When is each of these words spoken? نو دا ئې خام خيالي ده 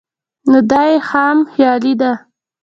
نو 0.49 0.59
دا 0.71 0.81
ئې 0.91 0.97
خام 1.09 1.37
خيالي 1.51 1.93
ده 2.01 2.11